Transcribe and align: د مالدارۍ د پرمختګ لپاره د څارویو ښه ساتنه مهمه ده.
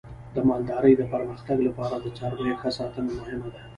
د 0.35 0.37
مالدارۍ 0.49 0.93
د 0.97 1.03
پرمختګ 1.13 1.57
لپاره 1.67 1.95
د 1.99 2.05
څارویو 2.17 2.59
ښه 2.61 2.69
ساتنه 2.77 3.11
مهمه 3.19 3.47
ده. 3.53 3.61